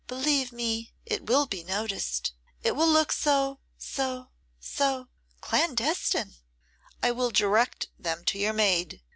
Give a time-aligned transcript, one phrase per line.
[0.07, 2.33] Believe me, it will be noticed.
[2.63, 5.09] It will look so so so
[5.41, 6.33] clandestine.'
[7.03, 9.03] 'I will direct them to your maid.